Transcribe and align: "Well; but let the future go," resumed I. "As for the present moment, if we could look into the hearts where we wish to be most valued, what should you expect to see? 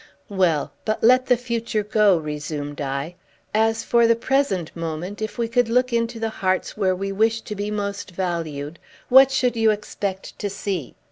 "Well; 0.29 0.73
but 0.83 1.03
let 1.03 1.27
the 1.27 1.37
future 1.37 1.83
go," 1.83 2.17
resumed 2.17 2.81
I. 2.81 3.13
"As 3.53 3.83
for 3.83 4.07
the 4.07 4.15
present 4.15 4.75
moment, 4.75 5.21
if 5.21 5.37
we 5.37 5.47
could 5.47 5.69
look 5.69 5.93
into 5.93 6.19
the 6.19 6.31
hearts 6.31 6.75
where 6.75 6.95
we 6.95 7.11
wish 7.11 7.41
to 7.41 7.55
be 7.55 7.69
most 7.69 8.09
valued, 8.09 8.79
what 9.09 9.29
should 9.29 9.55
you 9.55 9.69
expect 9.69 10.39
to 10.39 10.49
see? 10.49 10.95